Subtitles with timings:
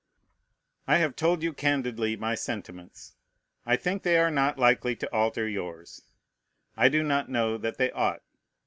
[0.87, 3.13] I have told you candidly my sentiments.
[3.67, 6.01] I think they are not likely to alter yours.
[6.75, 8.23] I do not know that they ought.